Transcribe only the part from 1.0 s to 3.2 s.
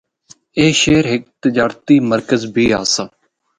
ہک تجارتی مرکز بھی آسا۔